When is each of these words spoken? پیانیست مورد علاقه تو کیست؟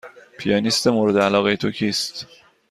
پیانیست 0.37 0.87
مورد 0.87 1.17
علاقه 1.17 1.55
تو 1.55 1.71
کیست؟ 1.71 2.25